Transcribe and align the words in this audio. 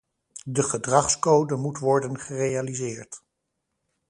De 0.45 0.63
gedragscode 0.63 1.55
moet 1.55 1.79
worden 1.79 2.19
gerealiseerd. 2.19 3.21